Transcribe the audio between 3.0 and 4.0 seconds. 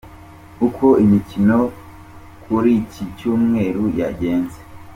cyumweru